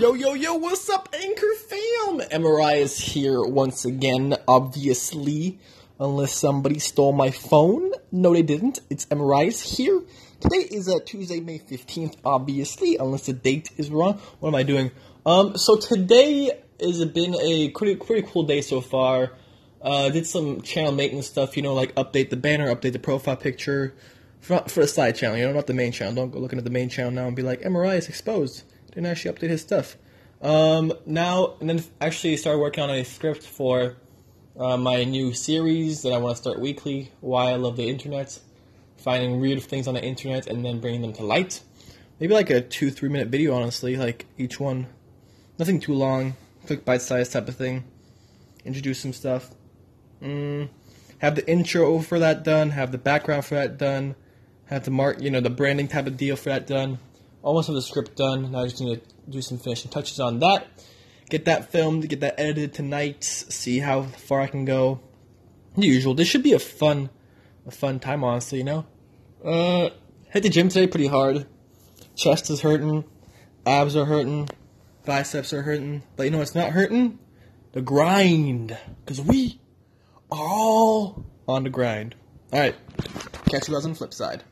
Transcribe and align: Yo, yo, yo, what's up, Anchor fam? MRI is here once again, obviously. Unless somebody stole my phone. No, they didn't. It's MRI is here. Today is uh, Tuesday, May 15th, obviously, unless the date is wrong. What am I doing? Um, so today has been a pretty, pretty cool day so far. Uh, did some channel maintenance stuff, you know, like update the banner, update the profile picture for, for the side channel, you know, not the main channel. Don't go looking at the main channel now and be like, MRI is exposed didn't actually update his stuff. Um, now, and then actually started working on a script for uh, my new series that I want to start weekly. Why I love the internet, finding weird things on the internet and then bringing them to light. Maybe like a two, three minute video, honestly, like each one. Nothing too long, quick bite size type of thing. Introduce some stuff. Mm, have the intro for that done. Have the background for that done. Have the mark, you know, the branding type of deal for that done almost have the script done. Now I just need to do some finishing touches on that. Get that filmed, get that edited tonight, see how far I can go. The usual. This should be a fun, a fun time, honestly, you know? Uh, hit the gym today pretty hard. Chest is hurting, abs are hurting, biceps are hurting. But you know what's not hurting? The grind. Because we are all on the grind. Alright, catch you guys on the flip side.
Yo, 0.00 0.14
yo, 0.14 0.32
yo, 0.32 0.54
what's 0.54 0.88
up, 0.88 1.08
Anchor 1.12 1.52
fam? 1.68 2.20
MRI 2.20 2.78
is 2.78 2.96
here 2.96 3.42
once 3.42 3.84
again, 3.84 4.34
obviously. 4.48 5.58
Unless 6.00 6.34
somebody 6.34 6.78
stole 6.78 7.12
my 7.12 7.30
phone. 7.30 7.92
No, 8.10 8.32
they 8.32 8.42
didn't. 8.42 8.80
It's 8.88 9.04
MRI 9.06 9.48
is 9.48 9.76
here. 9.76 10.02
Today 10.40 10.66
is 10.70 10.88
uh, 10.88 11.00
Tuesday, 11.04 11.40
May 11.40 11.58
15th, 11.58 12.16
obviously, 12.24 12.96
unless 12.96 13.26
the 13.26 13.34
date 13.34 13.70
is 13.76 13.90
wrong. 13.90 14.18
What 14.40 14.48
am 14.50 14.54
I 14.54 14.62
doing? 14.62 14.90
Um, 15.26 15.56
so 15.58 15.76
today 15.76 16.50
has 16.80 17.04
been 17.04 17.34
a 17.34 17.70
pretty, 17.70 17.96
pretty 17.96 18.26
cool 18.30 18.44
day 18.44 18.62
so 18.62 18.80
far. 18.80 19.32
Uh, 19.82 20.08
did 20.08 20.26
some 20.26 20.62
channel 20.62 20.92
maintenance 20.92 21.26
stuff, 21.26 21.56
you 21.56 21.62
know, 21.62 21.74
like 21.74 21.94
update 21.94 22.30
the 22.30 22.36
banner, 22.36 22.74
update 22.74 22.92
the 22.92 22.98
profile 22.98 23.36
picture 23.36 23.94
for, 24.40 24.60
for 24.68 24.80
the 24.80 24.88
side 24.88 25.16
channel, 25.16 25.36
you 25.36 25.46
know, 25.46 25.52
not 25.52 25.66
the 25.66 25.74
main 25.74 25.92
channel. 25.92 26.14
Don't 26.14 26.30
go 26.30 26.38
looking 26.38 26.58
at 26.58 26.64
the 26.64 26.70
main 26.70 26.88
channel 26.88 27.12
now 27.12 27.26
and 27.26 27.36
be 27.36 27.42
like, 27.42 27.60
MRI 27.60 27.96
is 27.96 28.08
exposed 28.08 28.64
didn't 28.96 29.08
actually 29.08 29.34
update 29.34 29.50
his 29.50 29.60
stuff. 29.60 29.98
Um, 30.40 30.90
now, 31.04 31.54
and 31.60 31.68
then 31.68 31.84
actually 32.00 32.36
started 32.38 32.60
working 32.60 32.82
on 32.82 32.88
a 32.88 33.04
script 33.04 33.42
for 33.42 33.96
uh, 34.58 34.78
my 34.78 35.04
new 35.04 35.34
series 35.34 36.00
that 36.00 36.14
I 36.14 36.18
want 36.18 36.34
to 36.34 36.42
start 36.42 36.58
weekly. 36.58 37.12
Why 37.20 37.50
I 37.50 37.56
love 37.56 37.76
the 37.76 37.88
internet, 37.90 38.38
finding 38.96 39.38
weird 39.38 39.62
things 39.62 39.86
on 39.86 39.94
the 39.94 40.02
internet 40.02 40.46
and 40.46 40.64
then 40.64 40.80
bringing 40.80 41.02
them 41.02 41.12
to 41.14 41.24
light. 41.24 41.60
Maybe 42.18 42.32
like 42.32 42.48
a 42.48 42.62
two, 42.62 42.90
three 42.90 43.10
minute 43.10 43.28
video, 43.28 43.54
honestly, 43.54 43.96
like 43.96 44.24
each 44.38 44.58
one. 44.58 44.86
Nothing 45.58 45.78
too 45.78 45.92
long, 45.92 46.34
quick 46.66 46.86
bite 46.86 47.02
size 47.02 47.28
type 47.28 47.48
of 47.48 47.56
thing. 47.56 47.84
Introduce 48.64 49.00
some 49.00 49.12
stuff. 49.12 49.50
Mm, 50.22 50.70
have 51.18 51.34
the 51.34 51.46
intro 51.46 51.98
for 52.00 52.18
that 52.18 52.44
done. 52.44 52.70
Have 52.70 52.92
the 52.92 52.98
background 52.98 53.44
for 53.44 53.56
that 53.56 53.76
done. 53.76 54.14
Have 54.66 54.86
the 54.86 54.90
mark, 54.90 55.20
you 55.20 55.30
know, 55.30 55.40
the 55.40 55.50
branding 55.50 55.86
type 55.86 56.06
of 56.06 56.16
deal 56.16 56.34
for 56.34 56.48
that 56.48 56.66
done 56.66 56.98
almost 57.46 57.68
have 57.68 57.76
the 57.76 57.82
script 57.82 58.16
done. 58.16 58.50
Now 58.50 58.62
I 58.62 58.64
just 58.64 58.80
need 58.80 59.00
to 59.00 59.30
do 59.30 59.40
some 59.40 59.58
finishing 59.58 59.90
touches 59.90 60.18
on 60.18 60.40
that. 60.40 60.66
Get 61.30 61.44
that 61.44 61.70
filmed, 61.70 62.08
get 62.08 62.20
that 62.20 62.38
edited 62.38 62.74
tonight, 62.74 63.22
see 63.24 63.78
how 63.78 64.02
far 64.02 64.40
I 64.40 64.48
can 64.48 64.64
go. 64.64 65.00
The 65.76 65.86
usual. 65.86 66.14
This 66.14 66.28
should 66.28 66.42
be 66.42 66.52
a 66.52 66.58
fun, 66.58 67.08
a 67.66 67.70
fun 67.70 68.00
time, 68.00 68.24
honestly, 68.24 68.58
you 68.58 68.64
know? 68.64 68.86
Uh, 69.44 69.90
hit 70.30 70.42
the 70.42 70.48
gym 70.48 70.68
today 70.68 70.86
pretty 70.86 71.06
hard. 71.06 71.46
Chest 72.16 72.50
is 72.50 72.62
hurting, 72.62 73.04
abs 73.64 73.94
are 73.96 74.06
hurting, 74.06 74.48
biceps 75.04 75.52
are 75.52 75.62
hurting. 75.62 76.02
But 76.16 76.24
you 76.24 76.30
know 76.30 76.38
what's 76.38 76.54
not 76.54 76.70
hurting? 76.70 77.18
The 77.72 77.82
grind. 77.82 78.76
Because 79.04 79.20
we 79.20 79.60
are 80.32 80.48
all 80.48 81.24
on 81.46 81.62
the 81.64 81.70
grind. 81.70 82.16
Alright, 82.52 82.76
catch 83.46 83.68
you 83.68 83.74
guys 83.74 83.84
on 83.84 83.92
the 83.92 83.96
flip 83.96 84.14
side. 84.14 84.42